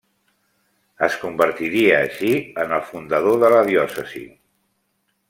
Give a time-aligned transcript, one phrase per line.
[1.07, 2.31] Es convertiria així
[2.65, 4.25] en el fundador de la diòcesi.